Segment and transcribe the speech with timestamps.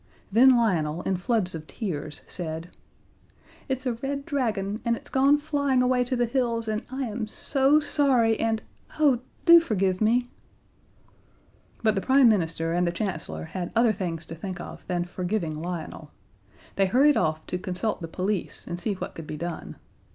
[0.31, 2.69] Then Lionel, in floods of tears, said:
[3.69, 7.27] "It's a Red Dragon, and it's gone flying away to the hills, and I am
[7.27, 8.63] so sorry, and,
[8.99, 10.31] oh, do forgive me!"
[11.83, 15.53] But the Prime Minister and the Chancellor had other things to think of than forgiving
[15.61, 16.09] Lionel.
[16.77, 19.75] They hurried off to consult the police and see what could be done.